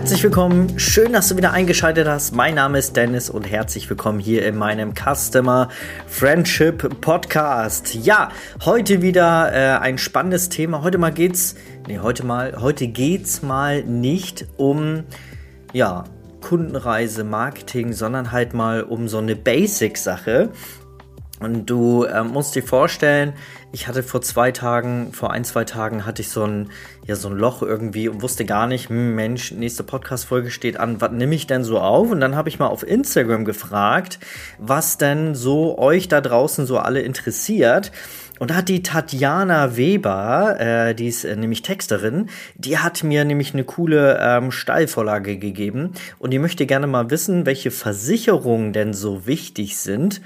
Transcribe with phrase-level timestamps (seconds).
[0.00, 0.78] Herzlich willkommen.
[0.78, 2.34] Schön, dass du wieder eingeschaltet hast.
[2.34, 5.68] Mein Name ist Dennis und herzlich willkommen hier in meinem Customer
[6.06, 7.94] Friendship Podcast.
[7.94, 8.30] Ja,
[8.64, 10.82] heute wieder äh, ein spannendes Thema.
[10.82, 11.54] Heute mal geht's,
[11.86, 15.04] nee, heute mal, heute geht's mal nicht um,
[15.74, 16.04] ja,
[16.40, 20.48] Kundenreise, Marketing, sondern halt mal um so eine Basic-Sache.
[21.40, 23.32] Und du äh, musst dir vorstellen,
[23.72, 26.68] ich hatte vor zwei Tagen, vor ein, zwei Tagen hatte ich so ein,
[27.06, 31.00] ja, so ein Loch irgendwie und wusste gar nicht, hm, Mensch, nächste Podcast-Folge steht an,
[31.00, 32.10] was nehme ich denn so auf?
[32.10, 34.18] Und dann habe ich mal auf Instagram gefragt,
[34.58, 37.90] was denn so euch da draußen so alle interessiert.
[38.38, 43.24] Und da hat die Tatjana Weber, äh, die ist äh, nämlich Texterin, die hat mir
[43.24, 48.94] nämlich eine coole ähm, Steilvorlage gegeben und die möchte gerne mal wissen, welche Versicherungen denn
[48.94, 50.22] so wichtig sind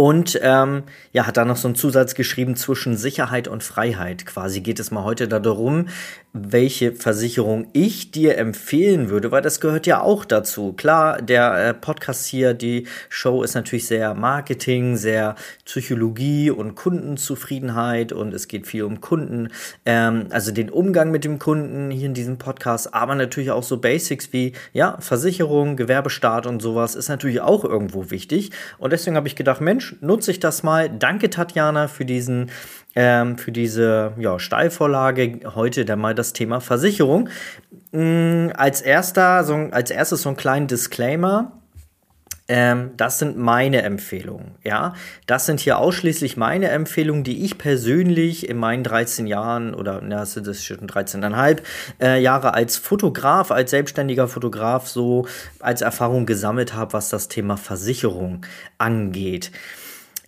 [0.00, 4.24] und ähm, ja, hat da noch so einen Zusatz geschrieben zwischen Sicherheit und Freiheit.
[4.24, 5.88] Quasi geht es mal heute darum,
[6.32, 10.72] welche Versicherung ich dir empfehlen würde, weil das gehört ja auch dazu.
[10.74, 18.12] Klar, der äh, Podcast hier, die Show ist natürlich sehr Marketing, sehr Psychologie und Kundenzufriedenheit
[18.12, 19.48] und es geht viel um Kunden,
[19.84, 23.78] ähm, also den Umgang mit dem Kunden hier in diesem Podcast, aber natürlich auch so
[23.78, 28.50] Basics wie ja Versicherung, Gewerbestaat und sowas ist natürlich auch irgendwo wichtig.
[28.78, 30.88] Und deswegen habe ich gedacht, Mensch nutze ich das mal.
[30.88, 32.50] Danke, Tatjana, für diesen,
[32.94, 35.40] ähm, für diese ja, Steilvorlage.
[35.54, 37.28] Heute dann mal das Thema Versicherung.
[37.92, 41.52] Ähm, als erster, so, als erstes so einen kleinen Disclaimer.
[42.52, 44.94] Ähm, das sind meine Empfehlungen, ja.
[45.26, 50.16] Das sind hier ausschließlich meine Empfehlungen, die ich persönlich in meinen 13 Jahren oder, na,
[50.16, 51.58] das ist schon 13,5
[52.00, 55.28] äh, Jahre als Fotograf, als selbstständiger Fotograf so
[55.60, 58.44] als Erfahrung gesammelt habe, was das Thema Versicherung
[58.78, 59.52] angeht.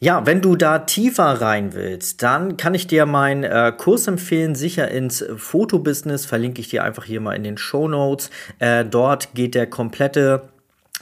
[0.03, 4.57] Ja, wenn du da tiefer rein willst, dann kann ich dir meinen äh, Kurs empfehlen,
[4.57, 8.29] sicher ins Fotobusiness, verlinke ich dir einfach hier mal in den Show Notes.
[8.59, 10.49] Äh, dort geht der komplette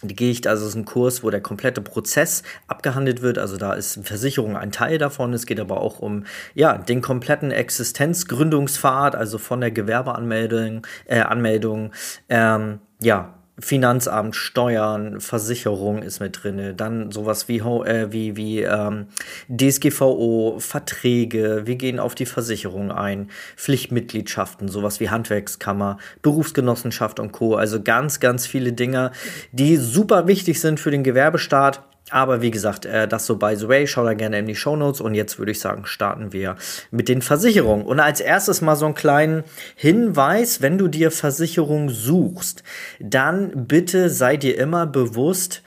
[0.03, 3.39] die ich, also es ist ein Kurs, wo der komplette Prozess abgehandelt wird.
[3.39, 5.33] Also da ist Versicherung ein Teil davon.
[5.33, 6.25] Es geht aber auch um
[6.55, 11.93] ja den kompletten Existenzgründungspfad, also von der Gewerbeanmeldung, äh, Anmeldung,
[12.29, 19.07] ähm, ja Finanzamt, Steuern, Versicherung ist mit drin, dann sowas wie, äh, wie, wie ähm,
[19.49, 27.55] DSGVO, Verträge, wir gehen auf die Versicherung ein, Pflichtmitgliedschaften, sowas wie Handwerkskammer, Berufsgenossenschaft und Co.
[27.55, 29.11] Also ganz, ganz viele Dinge,
[29.53, 33.69] die super wichtig sind für den Gewerbestaat aber wie gesagt, äh, das so by the
[33.69, 35.01] way, schau da gerne in die Show Notes.
[35.01, 36.57] Und jetzt würde ich sagen, starten wir
[36.91, 37.87] mit den Versicherungen.
[37.87, 39.45] Und als erstes mal so einen kleinen
[39.77, 42.63] Hinweis, wenn du dir Versicherung suchst,
[42.99, 45.63] dann bitte sei dir immer bewusst,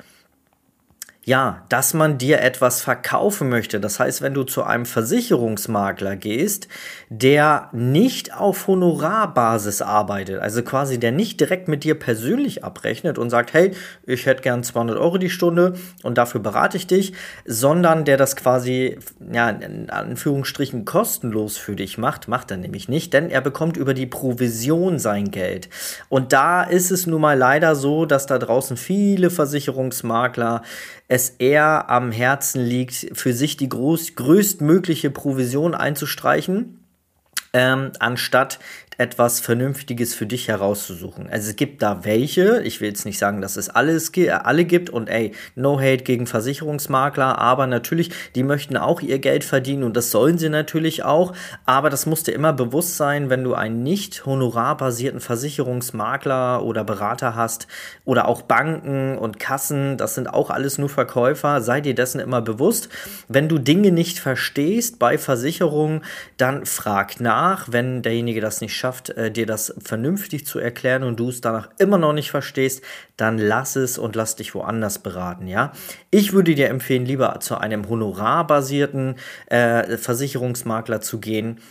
[1.26, 3.80] ja, dass man dir etwas verkaufen möchte.
[3.80, 6.68] Das heißt, wenn du zu einem Versicherungsmakler gehst,
[7.10, 13.30] der nicht auf Honorarbasis arbeitet, also quasi der nicht direkt mit dir persönlich abrechnet und
[13.30, 13.72] sagt, hey,
[14.06, 15.74] ich hätte gern 200 Euro die Stunde
[16.04, 17.14] und dafür berate ich dich,
[17.46, 19.00] sondern der das quasi,
[19.32, 23.94] ja, in Anführungsstrichen kostenlos für dich macht, macht er nämlich nicht, denn er bekommt über
[23.94, 25.70] die Provision sein Geld.
[26.10, 30.64] Und da ist es nun mal leider so, dass da draußen viele Versicherungsmakler
[31.14, 36.84] es eher am Herzen liegt, für sich die groß, größtmögliche Provision einzustreichen,
[37.54, 38.58] ähm, anstatt
[38.98, 41.30] etwas Vernünftiges für dich herauszusuchen.
[41.30, 44.90] Also es gibt da welche, ich will jetzt nicht sagen, dass es alles alle gibt
[44.90, 49.98] und ey, no hate gegen Versicherungsmakler, aber natürlich, die möchten auch ihr Geld verdienen und
[49.98, 51.34] das sollen sie natürlich auch,
[51.66, 57.36] aber das musst dir immer bewusst sein, wenn du einen nicht honorarbasierten Versicherungsmakler oder Berater
[57.36, 57.68] hast
[58.06, 62.42] oder auch Banken und Kassen, das sind auch alles nur Verkäufer, sei dir dessen immer
[62.42, 62.90] bewusst.
[63.28, 66.02] Wenn du Dinge nicht verstehst bei Versicherungen,
[66.38, 71.18] dann frag nach, wenn derjenige das nicht schafft, äh, dir das vernünftig zu erklären und
[71.18, 72.84] du es danach immer noch nicht verstehst,
[73.16, 75.72] dann lass es und lass dich woanders beraten, ja.
[76.12, 79.16] Ich würde dir empfehlen, lieber zu einem honorarbasierten
[79.46, 81.62] äh, Versicherungsmakler zu gehen,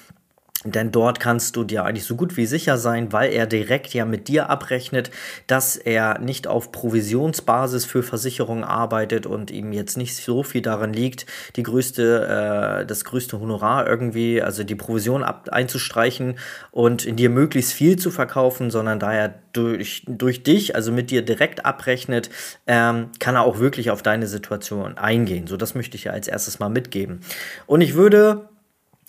[0.65, 4.05] denn dort kannst du dir eigentlich so gut wie sicher sein, weil er direkt ja
[4.05, 5.11] mit dir abrechnet,
[5.47, 10.93] dass er nicht auf Provisionsbasis für Versicherungen arbeitet und ihm jetzt nicht so viel daran
[10.93, 11.27] liegt,
[11.57, 16.39] die größte, äh, das größte Honorar irgendwie, also die Provision ab, einzustreichen
[16.71, 21.11] und in dir möglichst viel zu verkaufen, sondern da er durch, durch dich, also mit
[21.11, 22.31] dir direkt abrechnet,
[22.67, 25.47] ähm, kann er auch wirklich auf deine Situation eingehen.
[25.47, 27.21] So, das möchte ich ja als erstes mal mitgeben.
[27.67, 28.49] Und ich würde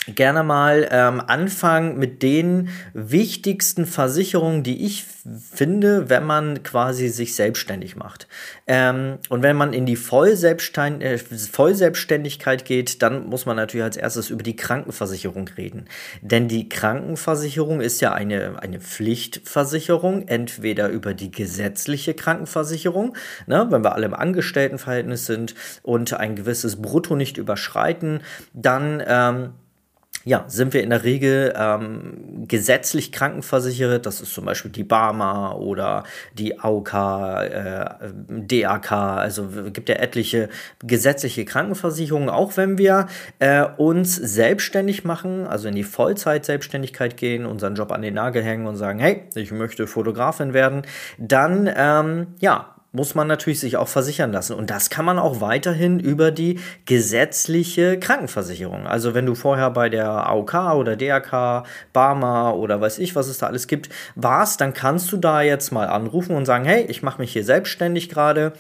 [0.08, 5.06] gerne mal ähm, anfangen mit den wichtigsten Versicherungen, die ich
[5.54, 8.28] finde, wenn man quasi sich selbstständig macht.
[8.68, 13.98] Ähm, und wenn man in die Vollselbststein äh, Vollselbstständigkeit geht, dann muss man natürlich als
[13.98, 15.86] erstes über die Krankenversicherung reden.
[16.22, 23.16] Denn die Krankenversicherung ist ja eine, eine Pflichtversicherung, entweder über die gesetzliche Krankenversicherung,
[23.48, 28.22] ne, wenn wir alle im Angestelltenverhältnis sind und ein gewisses Brutto nicht überschreiten,
[28.54, 29.54] dann ähm,
[30.26, 34.06] ja, sind wir in der Regel ähm, gesetzlich krankenversichert.
[34.06, 36.04] Das ist zum Beispiel die Barmer oder
[36.34, 37.86] die AOK, äh,
[38.28, 38.92] DAK.
[38.92, 40.50] Also gibt ja etliche
[40.84, 42.30] gesetzliche Krankenversicherungen.
[42.30, 43.08] Auch wenn wir
[43.40, 48.68] äh, uns selbstständig machen, also in die Vollzeit-Selbstständigkeit gehen, unseren Job an den Nagel hängen
[48.68, 50.84] und sagen, hey, ich möchte Fotografin werden,
[51.18, 54.54] dann ähm, ja, muss man natürlich sich auch versichern lassen.
[54.54, 58.86] Und das kann man auch weiterhin über die gesetzliche Krankenversicherung.
[58.86, 63.40] Also wenn du vorher bei der AOK oder DRK, Barma oder weiß ich, was es
[63.40, 67.02] da alles gibt, warst, dann kannst du da jetzt mal anrufen und sagen, hey, ich
[67.02, 68.54] mache mich hier selbstständig gerade.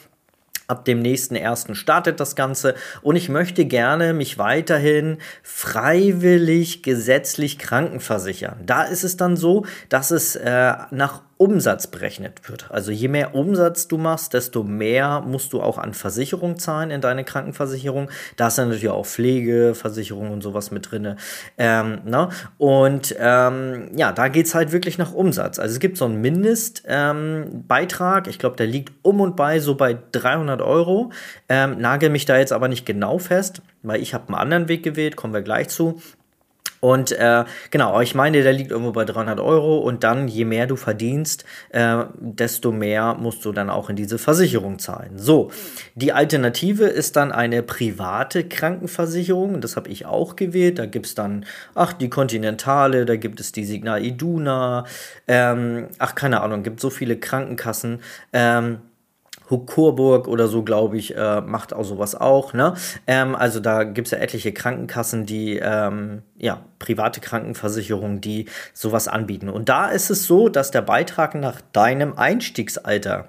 [0.65, 7.59] Ab dem nächsten ersten startet das Ganze und ich möchte gerne mich weiterhin freiwillig gesetzlich
[7.59, 8.62] krankenversichern.
[8.65, 12.69] Da ist es dann so, dass es äh, nach Umsatz berechnet wird.
[12.69, 17.01] Also je mehr Umsatz du machst, desto mehr musst du auch an Versicherung zahlen in
[17.01, 18.09] deine Krankenversicherung.
[18.38, 21.15] Da ist dann natürlich auch Pflegeversicherung und sowas mit drin.
[21.57, 22.30] Ähm, ne?
[22.57, 25.59] Und ähm, ja, da geht es halt wirklich nach Umsatz.
[25.59, 28.27] Also es gibt so einen Mindestbeitrag.
[28.27, 31.12] Ähm, ich glaube, der liegt um und bei so bei 300 Euro.
[31.50, 34.83] Ähm, nagel mich da jetzt aber nicht genau fest, weil ich habe einen anderen Weg
[34.83, 36.01] gewählt, kommen wir gleich zu.
[36.83, 40.68] Und äh, genau, ich meine, der liegt irgendwo bei 300 Euro und dann, je mehr
[40.68, 45.18] du verdienst, äh, desto mehr musst du dann auch in diese Versicherung zahlen.
[45.18, 45.50] So,
[45.95, 49.62] die Alternative ist dann eine private Krankenversicherung.
[49.62, 50.77] Das habe ich auch gewählt.
[50.77, 54.83] Da gibt es dann, ach, die Continentale, da gibt es die Signal Iduna,
[55.30, 58.01] ähm, ach, keine Ahnung, gibt so viele Krankenkassen.
[58.33, 58.80] Ähm,
[59.50, 62.54] Coburg oder so, glaube ich, äh, macht auch sowas auch.
[62.54, 62.74] Ne?
[63.07, 69.07] Ähm, also da gibt es ja etliche Krankenkassen, die, ähm, ja, private Krankenversicherungen, die sowas
[69.07, 69.50] anbieten.
[69.50, 73.28] Und da ist es so, dass der Beitrag nach deinem Einstiegsalter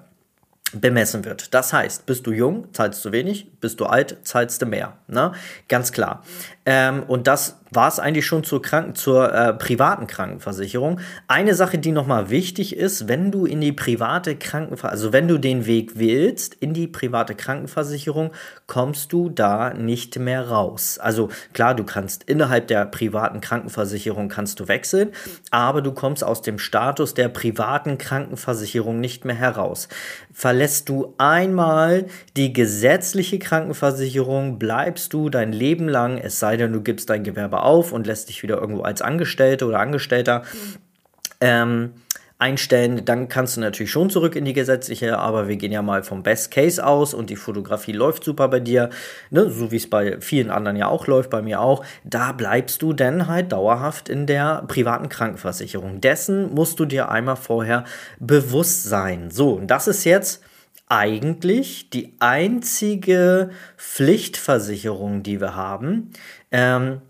[0.73, 1.53] bemessen wird.
[1.53, 4.93] Das heißt, bist du jung, zahlst du wenig, bist du alt, zahlst du mehr.
[5.07, 5.31] Ne?
[5.67, 6.23] Ganz klar.
[6.65, 10.99] Ähm, und das war es eigentlich schon zur, Kranken zur äh, privaten Krankenversicherung.
[11.27, 15.37] Eine Sache, die nochmal wichtig ist, wenn du in die private Krankenversicherung, also wenn du
[15.37, 18.31] den Weg willst in die private Krankenversicherung,
[18.67, 20.97] kommst du da nicht mehr raus.
[20.97, 25.11] Also klar, du kannst innerhalb der privaten Krankenversicherung kannst du wechseln,
[25.51, 29.87] aber du kommst aus dem Status der privaten Krankenversicherung nicht mehr heraus.
[30.31, 36.81] Verlässt du einmal die gesetzliche Krankenversicherung, bleibst du dein Leben lang, es sei denn, du
[36.81, 40.43] gibst dein Gewerbe auf und lässt dich wieder irgendwo als Angestellte oder Angestellter
[41.41, 41.91] ähm,
[42.37, 46.03] einstellen, dann kannst du natürlich schon zurück in die gesetzliche, aber wir gehen ja mal
[46.03, 48.89] vom Best Case aus und die Fotografie läuft super bei dir,
[49.29, 52.81] ne, so wie es bei vielen anderen ja auch läuft, bei mir auch, da bleibst
[52.81, 56.01] du dann halt dauerhaft in der privaten Krankenversicherung.
[56.01, 57.85] Dessen musst du dir einmal vorher
[58.19, 59.31] bewusst sein.
[59.31, 60.43] So, und das ist jetzt
[60.87, 66.11] eigentlich die einzige Pflichtversicherung, die wir haben.
[66.51, 67.01] Ähm,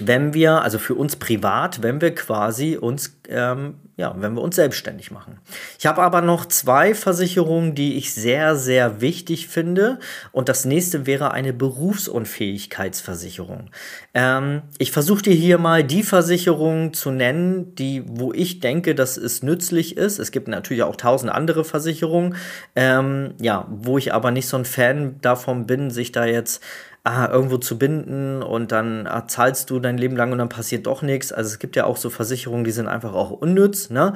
[0.00, 4.56] wenn wir, also für uns privat, wenn wir quasi uns, ähm, ja, wenn wir uns
[4.56, 5.38] selbstständig machen.
[5.78, 10.00] Ich habe aber noch zwei Versicherungen, die ich sehr, sehr wichtig finde.
[10.32, 13.70] Und das nächste wäre eine Berufsunfähigkeitsversicherung.
[14.14, 19.16] Ähm, ich versuche dir hier mal die Versicherung zu nennen, die, wo ich denke, dass
[19.16, 20.18] es nützlich ist.
[20.18, 22.34] Es gibt natürlich auch tausend andere Versicherungen,
[22.74, 26.60] ähm, ja, wo ich aber nicht so ein Fan davon bin, sich da jetzt
[27.04, 30.86] ah, irgendwo zu binden und dann ah, zahlst du dein Leben lang und dann passiert
[30.86, 31.32] doch nichts.
[31.32, 34.14] Also es gibt ja auch so Versicherungen, die sind einfach auch unnütz, ne?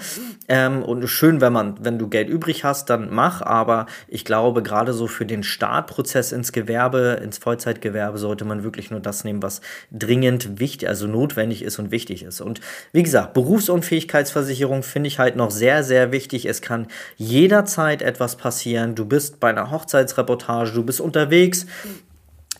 [0.48, 4.62] Ähm, und schön, wenn man, wenn du Geld übrig hast, dann mach, aber ich glaube,
[4.62, 9.42] gerade so für den Startprozess ins Gewerbe, ins Vollzeitgewerbe, sollte man wirklich nur das nehmen,
[9.42, 9.60] was
[9.92, 12.40] dringend wichtig, also notwendig ist und wichtig ist.
[12.40, 16.46] Und wie gesagt, Berufsunfähigkeitsversicherung finde ich halt noch sehr, sehr wichtig.
[16.46, 16.86] Es kann
[17.18, 18.94] jederzeit etwas passieren.
[18.94, 21.66] Du bist bei einer Hochzeitsreportage, du bist unterwegs,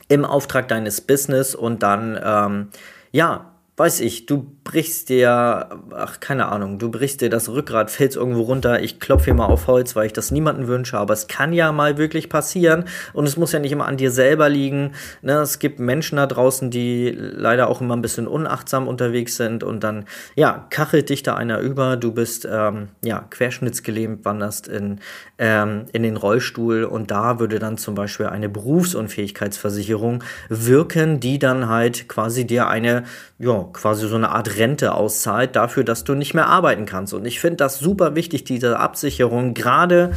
[0.09, 2.69] im Auftrag deines Business und dann, ähm,
[3.13, 8.19] ja, weiß ich, du brichst dir, ach, keine Ahnung, du brichst dir das Rückgrat, fällst
[8.19, 8.83] irgendwo runter.
[8.83, 11.73] Ich klopfe hier mal auf Holz, weil ich das niemandem wünsche, aber es kann ja
[11.73, 12.85] mal wirklich passieren
[13.15, 14.93] und es muss ja nicht immer an dir selber liegen.
[15.23, 15.39] Ne?
[15.39, 19.83] Es gibt Menschen da draußen, die leider auch immer ein bisschen unachtsam unterwegs sind und
[19.83, 21.97] dann, ja, kachelt dich da einer über.
[21.97, 25.01] Du bist, ähm, ja, querschnittsgelähmt, wanderst in,
[25.39, 31.71] ähm, in den Rollstuhl und da würde dann zum Beispiel eine Berufsunfähigkeitsversicherung wirken, die dann
[31.71, 33.05] halt quasi dir eine,
[33.39, 37.15] ja, quasi so eine Art Rente auszahlt dafür, dass du nicht mehr arbeiten kannst.
[37.15, 40.13] Und ich finde das super wichtig, diese Absicherung, gerade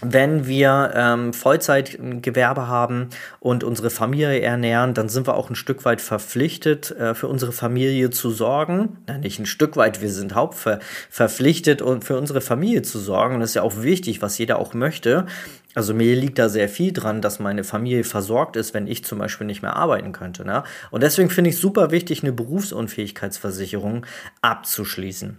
[0.00, 5.84] wenn wir ähm, Vollzeitgewerbe haben und unsere Familie ernähren, dann sind wir auch ein Stück
[5.84, 8.98] weit verpflichtet, äh, für unsere Familie zu sorgen.
[9.06, 13.36] Na, nicht ein Stück weit, wir sind hauptverpflichtet, und für unsere Familie zu sorgen.
[13.36, 15.26] Und das ist ja auch wichtig, was jeder auch möchte.
[15.74, 19.18] Also mir liegt da sehr viel dran, dass meine Familie versorgt ist, wenn ich zum
[19.18, 20.44] Beispiel nicht mehr arbeiten könnte.
[20.44, 20.64] Ne?
[20.90, 24.06] Und deswegen finde ich super wichtig, eine Berufsunfähigkeitsversicherung
[24.40, 25.36] abzuschließen.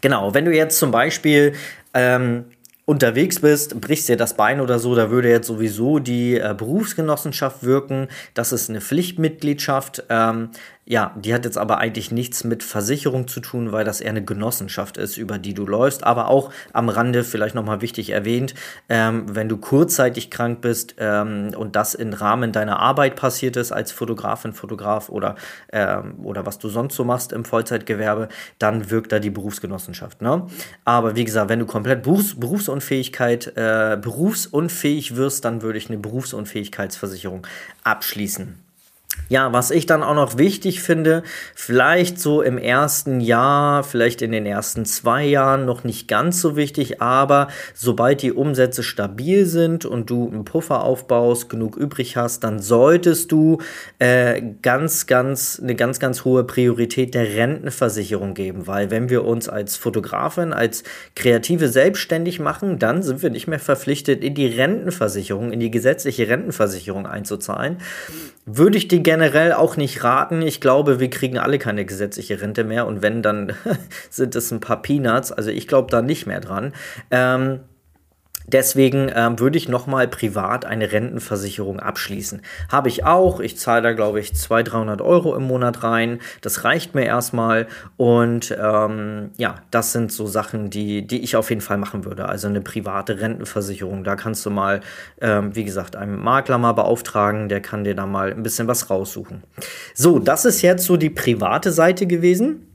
[0.00, 1.54] Genau, wenn du jetzt zum Beispiel
[1.94, 2.46] ähm,
[2.92, 7.64] unterwegs bist, brichst dir das Bein oder so, da würde jetzt sowieso die äh, Berufsgenossenschaft
[7.64, 8.08] wirken.
[8.34, 10.04] Das ist eine Pflichtmitgliedschaft.
[10.10, 10.50] Ähm,
[10.84, 14.24] ja, die hat jetzt aber eigentlich nichts mit Versicherung zu tun, weil das eher eine
[14.24, 16.02] Genossenschaft ist, über die du läufst.
[16.02, 18.54] Aber auch am Rande vielleicht nochmal wichtig erwähnt,
[18.88, 23.70] ähm, wenn du kurzzeitig krank bist ähm, und das im Rahmen deiner Arbeit passiert ist
[23.70, 25.36] als Fotografin, Fotograf oder,
[25.72, 30.20] ähm, oder was du sonst so machst im Vollzeitgewerbe, dann wirkt da die Berufsgenossenschaft.
[30.20, 30.46] Ne?
[30.84, 35.98] Aber wie gesagt, wenn du komplett Berufs Berufsunfähigkeit, äh, berufsunfähig wirst, dann würde ich eine
[35.98, 37.46] Berufsunfähigkeitsversicherung
[37.84, 38.71] abschließen.
[39.28, 41.22] Ja, was ich dann auch noch wichtig finde,
[41.54, 46.54] vielleicht so im ersten Jahr, vielleicht in den ersten zwei Jahren noch nicht ganz so
[46.54, 52.44] wichtig, aber sobald die Umsätze stabil sind und du einen Puffer aufbaust, genug übrig hast,
[52.44, 53.58] dann solltest du
[53.98, 59.48] äh, ganz, ganz, eine ganz, ganz hohe Priorität der Rentenversicherung geben, weil wenn wir uns
[59.48, 60.84] als Fotografin, als
[61.16, 66.28] Kreative selbstständig machen, dann sind wir nicht mehr verpflichtet, in die Rentenversicherung, in die gesetzliche
[66.28, 67.78] Rentenversicherung einzuzahlen.
[68.44, 70.42] Würde ich dir generell auch nicht raten.
[70.42, 73.52] Ich glaube, wir kriegen alle keine gesetzliche Rente mehr und wenn, dann
[74.10, 75.32] sind es ein paar Peanuts.
[75.32, 76.72] Also ich glaube da nicht mehr dran.
[77.10, 77.60] Ähm,
[78.46, 82.42] Deswegen ähm, würde ich nochmal privat eine Rentenversicherung abschließen.
[82.70, 83.40] Habe ich auch.
[83.40, 86.20] Ich zahle da, glaube ich, 200, 300 Euro im Monat rein.
[86.40, 87.66] Das reicht mir erstmal.
[87.96, 92.28] Und ähm, ja, das sind so Sachen, die, die ich auf jeden Fall machen würde.
[92.28, 94.04] Also eine private Rentenversicherung.
[94.04, 94.80] Da kannst du mal,
[95.20, 97.48] ähm, wie gesagt, einen Makler mal beauftragen.
[97.48, 99.42] Der kann dir da mal ein bisschen was raussuchen.
[99.94, 102.71] So, das ist jetzt so die private Seite gewesen.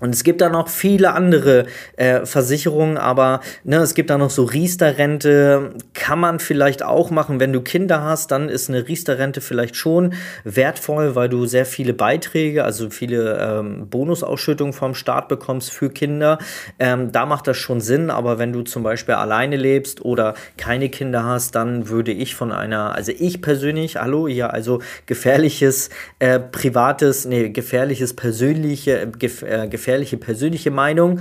[0.00, 4.30] Und es gibt da noch viele andere äh, Versicherungen, aber ne, es gibt da noch
[4.30, 7.38] so Riester-Rente, kann man vielleicht auch machen.
[7.38, 11.94] Wenn du Kinder hast, dann ist eine Riester-Rente vielleicht schon wertvoll, weil du sehr viele
[11.94, 16.38] Beiträge, also viele ähm, Bonusausschüttungen vom Staat bekommst für Kinder.
[16.80, 20.88] Ähm, da macht das schon Sinn, aber wenn du zum Beispiel alleine lebst oder keine
[20.88, 26.40] Kinder hast, dann würde ich von einer, also ich persönlich, hallo, ja, also gefährliches, äh,
[26.40, 31.20] privates, nee, gefährliches, persönliche, äh, gef äh, gefährliche persönliche Meinung.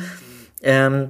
[0.62, 1.10] Ähm,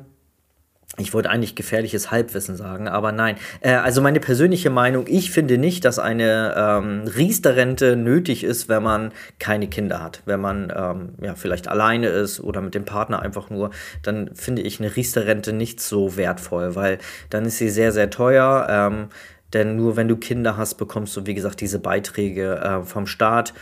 [0.97, 3.35] ich wollte eigentlich gefährliches Halbwissen sagen, aber nein.
[3.61, 8.81] Äh, also meine persönliche Meinung, ich finde nicht, dass eine ähm, Riester-Rente nötig ist, wenn
[8.81, 10.21] man keine Kinder hat.
[10.25, 13.69] Wenn man ähm, ja, vielleicht alleine ist oder mit dem Partner einfach nur,
[14.01, 16.97] dann finde ich eine Riester-Rente nicht so wertvoll, weil
[17.29, 18.67] dann ist sie sehr, sehr teuer.
[18.69, 19.09] Ähm,
[19.53, 23.53] denn nur wenn du Kinder hast, bekommst du, wie gesagt, diese Beiträge äh, vom Staat.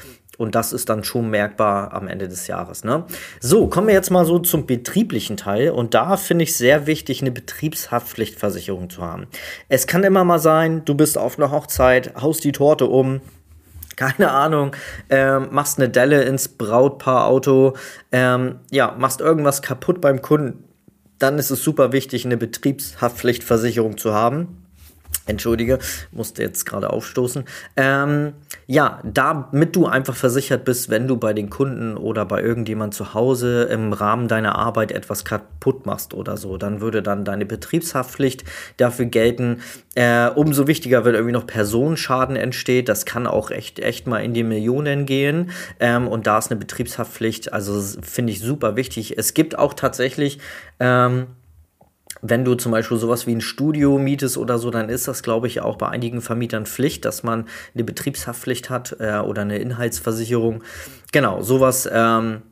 [0.41, 2.83] Und das ist dann schon merkbar am Ende des Jahres.
[2.83, 3.05] Ne?
[3.39, 5.69] So, kommen wir jetzt mal so zum betrieblichen Teil.
[5.69, 9.27] Und da finde ich sehr wichtig, eine Betriebshaftpflichtversicherung zu haben.
[9.69, 13.21] Es kann immer mal sein, du bist auf einer Hochzeit, haust die Torte um,
[13.95, 14.75] keine Ahnung,
[15.11, 17.75] ähm, machst eine Delle ins Brautpaarauto,
[18.11, 20.63] ähm, ja, machst irgendwas kaputt beim Kunden,
[21.19, 24.60] dann ist es super wichtig, eine Betriebshaftpflichtversicherung zu haben.
[25.31, 25.79] Entschuldige,
[26.11, 27.45] musste jetzt gerade aufstoßen.
[27.75, 28.33] Ähm,
[28.67, 33.13] ja, damit du einfach versichert bist, wenn du bei den Kunden oder bei irgendjemand zu
[33.13, 38.43] Hause im Rahmen deiner Arbeit etwas kaputt machst oder so, dann würde dann deine Betriebshaftpflicht
[38.77, 39.61] dafür gelten.
[39.95, 42.87] Äh, umso wichtiger, wenn irgendwie noch Personenschaden entsteht.
[42.87, 45.51] Das kann auch echt, echt mal in die Millionen gehen.
[45.79, 49.17] Ähm, und da ist eine Betriebshaftpflicht, also finde ich super wichtig.
[49.17, 50.39] Es gibt auch tatsächlich
[50.79, 51.27] ähm,
[52.21, 55.47] wenn du zum Beispiel sowas wie ein Studio mietest oder so, dann ist das, glaube
[55.47, 60.63] ich, auch bei einigen Vermietern Pflicht, dass man eine Betriebshaftpflicht hat äh, oder eine Inhaltsversicherung.
[61.11, 62.43] Genau, sowas, ähm,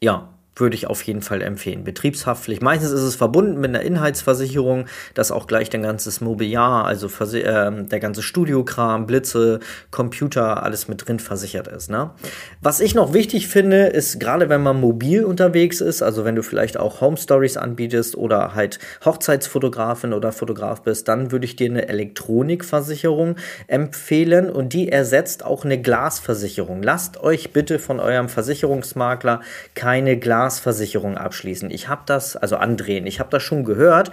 [0.00, 1.82] ja, würde ich auf jeden Fall empfehlen.
[1.84, 2.62] Betriebshaftpflicht.
[2.62, 7.84] Meistens ist es verbunden mit einer Inhaltsversicherung, dass auch gleich dein ganzes Mobiliar, also äh,
[7.84, 11.90] der ganze Studiokram, Blitze, Computer, alles mit drin versichert ist.
[11.90, 12.10] Ne?
[12.60, 16.42] Was ich noch wichtig finde, ist gerade wenn man mobil unterwegs ist, also wenn du
[16.42, 21.70] vielleicht auch Home Stories anbietest oder halt Hochzeitsfotografin oder Fotograf bist, dann würde ich dir
[21.70, 23.36] eine Elektronikversicherung
[23.68, 26.82] empfehlen und die ersetzt auch eine Glasversicherung.
[26.82, 29.40] Lasst euch bitte von eurem Versicherungsmakler
[29.74, 31.70] keine Glas Glasversicherung abschließen.
[31.70, 34.10] Ich habe das, also andrehen, ich habe das schon gehört,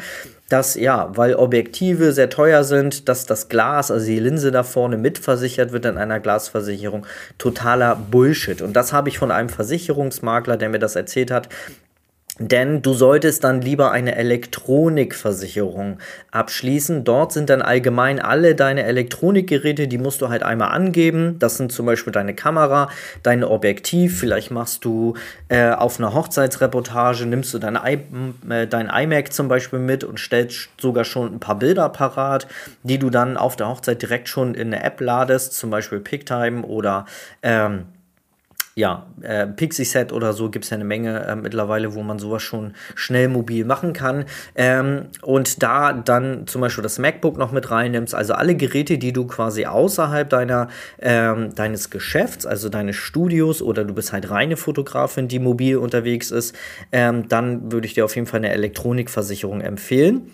[0.47, 4.97] dass ja, weil Objektive sehr teuer sind, dass das Glas, also die Linse da vorne
[4.97, 7.07] mitversichert wird in einer Glasversicherung,
[7.39, 8.61] totaler Bullshit.
[8.61, 11.49] Und das habe ich von einem Versicherungsmakler, der mir das erzählt hat,
[12.39, 15.99] denn du solltest dann lieber eine Elektronikversicherung
[16.31, 17.03] abschließen.
[17.03, 21.37] Dort sind dann allgemein alle deine Elektronikgeräte, die musst du halt einmal angeben.
[21.39, 22.89] Das sind zum Beispiel deine Kamera,
[23.23, 24.19] dein Objektiv.
[24.19, 25.15] Vielleicht machst du
[25.49, 27.99] äh, auf einer Hochzeitsreportage, nimmst du dein, I
[28.49, 32.47] äh, dein iMac zum Beispiel mit und stellst sogar schon ein paar Bilder parat,
[32.83, 36.61] die du dann auf der Hochzeit direkt schon in eine App ladest, zum Beispiel PickTime
[36.61, 37.05] oder
[37.43, 37.85] ähm,
[38.79, 42.41] ja, äh, Pixie-Set oder so gibt es ja eine Menge äh, mittlerweile, wo man sowas
[42.41, 44.23] schon schnell mobil machen kann.
[44.55, 49.11] Ähm, und da dann zum Beispiel das MacBook noch mit reinnimmst, also alle Geräte, die
[49.11, 50.69] du quasi außerhalb deiner,
[50.99, 56.31] ähm, deines Geschäfts, also deines Studios oder du bist halt reine Fotografin, die mobil unterwegs
[56.31, 56.55] ist,
[56.93, 60.31] ähm, dann würde ich dir auf jeden Fall eine Elektronikversicherung empfehlen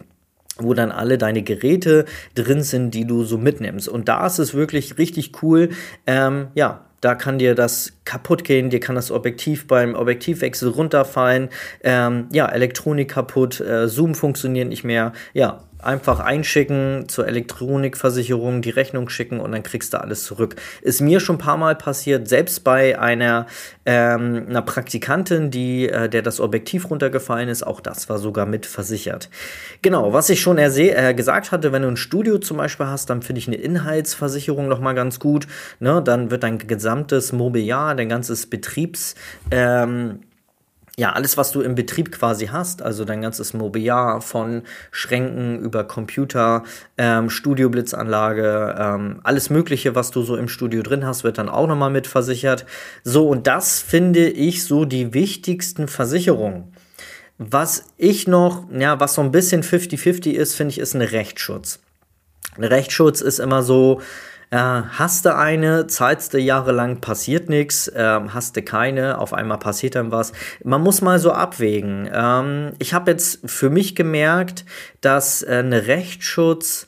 [0.57, 3.89] wo dann alle deine Geräte drin sind, die du so mitnimmst.
[3.89, 5.67] Und da ist es wirklich richtig cool.
[6.07, 11.50] Ähm, ja, da kann dir das kaputt gehen, dir kann das Objektiv beim Objektivwechsel runterfallen,
[11.83, 18.69] ähm, ja, Elektronik kaputt, äh, Zoom funktioniert nicht mehr, ja, einfach einschicken zur Elektronikversicherung, die
[18.69, 20.55] Rechnung schicken und dann kriegst du alles zurück.
[20.81, 23.45] Ist mir schon ein paar Mal passiert, selbst bei einer,
[23.85, 28.65] ähm, einer Praktikantin, die, äh, der das Objektiv runtergefallen ist, auch das war sogar mit
[28.65, 29.29] versichert.
[29.81, 33.21] Genau, was ich schon äh, gesagt hatte, wenn du ein Studio zum Beispiel hast, dann
[33.21, 35.47] finde ich eine Inhaltsversicherung nochmal ganz gut.
[35.79, 36.01] Ne?
[36.03, 39.15] Dann wird dein gesamtes Mobiliar, dein ganzes Betriebs,
[39.51, 40.19] ähm,
[40.97, 45.83] ja, alles, was du im Betrieb quasi hast, also dein ganzes Mobiliar von Schränken über
[45.83, 46.63] Computer,
[46.97, 51.67] ähm, Studioblitzanlage, ähm, alles Mögliche, was du so im Studio drin hast, wird dann auch
[51.67, 52.65] nochmal mitversichert.
[53.03, 56.71] So, und das finde ich so die wichtigsten Versicherungen.
[57.37, 61.79] Was ich noch, ja, was so ein bisschen 50-50 ist, finde ich, ist ein Rechtsschutz.
[62.55, 63.99] Ein Rechtsschutz ist immer so,
[64.51, 69.59] äh, hast du eine, zahlst du jahrelang, passiert nichts, äh, hast du keine, auf einmal
[69.59, 70.31] passiert dann was.
[70.63, 72.09] Man muss mal so abwägen.
[72.13, 74.65] Ähm, ich habe jetzt für mich gemerkt,
[75.01, 76.87] dass äh, eine Rechtsschutz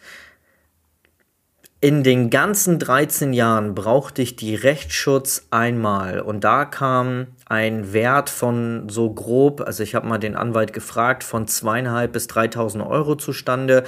[1.79, 8.31] in den ganzen 13 Jahren brauchte ich die Rechtsschutz einmal und da kam ein Wert
[8.31, 13.13] von so grob, also ich habe mal den Anwalt gefragt, von zweieinhalb bis 3.000 Euro
[13.15, 13.83] zustande.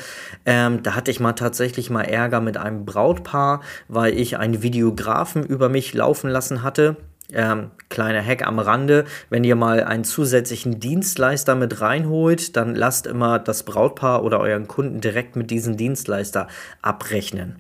[0.46, 5.44] Ähm, da hatte ich mal tatsächlich mal Ärger mit einem Brautpaar, weil ich einen Videografen
[5.44, 6.96] über mich laufen lassen hatte.
[7.34, 13.08] Ähm, kleiner Hack am Rande, wenn ihr mal einen zusätzlichen Dienstleister mit reinholt, dann lasst
[13.08, 16.48] immer das Brautpaar oder euren Kunden direkt mit diesem Dienstleister
[16.84, 17.56] abrechnen.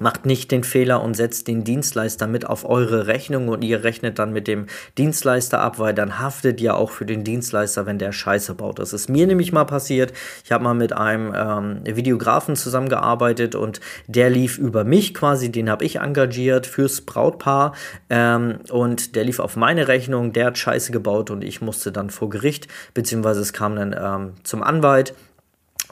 [0.00, 4.18] Macht nicht den Fehler und setzt den Dienstleister mit auf eure Rechnung und ihr rechnet
[4.18, 8.12] dann mit dem Dienstleister ab, weil dann haftet ihr auch für den Dienstleister, wenn der
[8.12, 8.78] Scheiße baut.
[8.78, 10.14] Das ist mir nämlich mal passiert.
[10.44, 15.68] Ich habe mal mit einem ähm, Videografen zusammengearbeitet und der lief über mich quasi, den
[15.68, 17.74] habe ich engagiert fürs Brautpaar
[18.08, 22.08] ähm, und der lief auf meine Rechnung, der hat Scheiße gebaut und ich musste dann
[22.08, 25.14] vor Gericht, beziehungsweise es kam dann ähm, zum Anwalt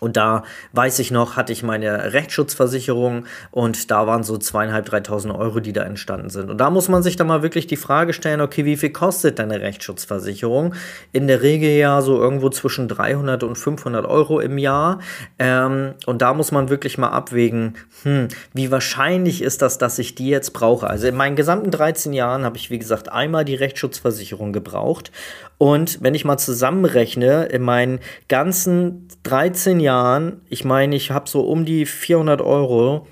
[0.00, 5.34] und da weiß ich noch, hatte ich meine Rechtsschutzversicherung und da waren so zweieinhalb, dreitausend
[5.34, 6.50] Euro, die da entstanden sind.
[6.50, 9.38] Und da muss man sich dann mal wirklich die Frage stellen, okay, wie viel kostet
[9.38, 10.74] deine Rechtsschutzversicherung?
[11.12, 15.00] In der Regel ja so irgendwo zwischen 300 und 500 Euro im Jahr.
[15.38, 20.14] Ähm, und da muss man wirklich mal abwägen, hm, wie wahrscheinlich ist das, dass ich
[20.14, 20.88] die jetzt brauche?
[20.88, 25.12] Also in meinen gesamten 13 Jahren habe ich, wie gesagt, einmal die Rechtsschutzversicherung gebraucht.
[25.60, 31.42] Und wenn ich mal zusammenrechne, in meinen ganzen 13 Jahren, ich meine, ich habe so
[31.42, 33.06] um die 400 Euro.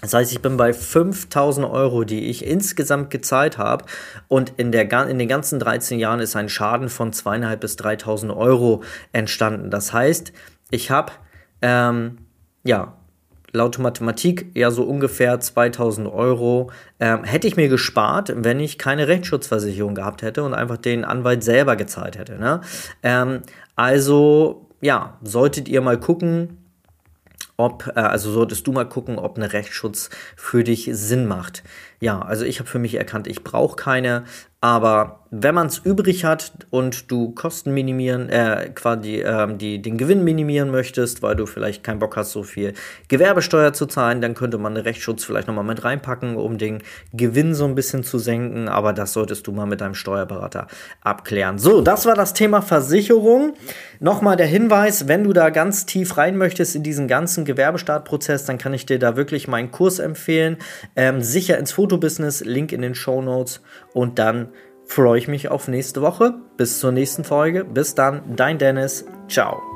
[0.00, 3.84] Das heißt, ich bin bei 5000 Euro, die ich insgesamt gezahlt habe.
[4.26, 8.34] Und in, der, in den ganzen 13 Jahren ist ein Schaden von 2.500 bis 3.000
[8.34, 9.70] Euro entstanden.
[9.70, 10.32] Das heißt,
[10.70, 11.12] ich habe,
[11.60, 12.20] ähm,
[12.64, 12.96] ja,
[13.52, 19.08] laut Mathematik ja so ungefähr 2000 Euro ähm, hätte ich mir gespart, wenn ich keine
[19.08, 22.38] Rechtsschutzversicherung gehabt hätte und einfach den Anwalt selber gezahlt hätte.
[22.38, 22.60] Ne?
[23.02, 23.42] Ähm,
[23.76, 26.58] also ja, solltet ihr mal gucken,
[27.56, 31.62] ob, äh, also solltest du mal gucken, ob eine Rechtsschutz für dich Sinn macht.
[32.00, 34.24] Ja, also ich habe für mich erkannt, ich brauche keine
[34.62, 39.96] Aber wenn man es übrig hat und du Kosten minimieren, äh, quasi ähm, die, den
[39.96, 42.74] Gewinn minimieren möchtest, weil du vielleicht keinen Bock hast, so viel
[43.08, 47.54] Gewerbesteuer zu zahlen, dann könnte man den Rechtsschutz vielleicht nochmal mit reinpacken, um den Gewinn
[47.54, 48.68] so ein bisschen zu senken.
[48.68, 50.68] Aber das solltest du mal mit deinem Steuerberater
[51.00, 51.58] abklären.
[51.58, 53.54] So, das war das Thema Versicherung.
[53.98, 58.58] Nochmal der Hinweis, wenn du da ganz tief rein möchtest in diesen ganzen Gewerbestartprozess, dann
[58.58, 60.58] kann ich dir da wirklich meinen Kurs empfehlen.
[60.94, 63.60] Ähm, sicher ins Fotobusiness, Link in den Show Notes
[63.94, 64.48] und dann
[64.84, 66.34] freue ich mich auf nächste Woche.
[66.56, 67.64] Bis zur nächsten Folge.
[67.64, 69.06] Bis dann, dein Dennis.
[69.28, 69.71] Ciao.